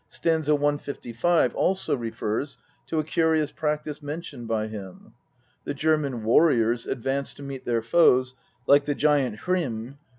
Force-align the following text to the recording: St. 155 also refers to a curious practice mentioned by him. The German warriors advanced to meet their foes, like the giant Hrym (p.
St. 0.07 0.33
155 0.49 1.53
also 1.53 1.95
refers 1.95 2.57
to 2.87 2.97
a 2.97 3.03
curious 3.03 3.51
practice 3.51 4.01
mentioned 4.01 4.47
by 4.47 4.65
him. 4.65 5.13
The 5.63 5.75
German 5.75 6.23
warriors 6.23 6.87
advanced 6.87 7.37
to 7.37 7.43
meet 7.43 7.65
their 7.65 7.83
foes, 7.83 8.33
like 8.65 8.85
the 8.85 8.95
giant 8.95 9.41
Hrym 9.41 9.87
(p. 9.99 9.99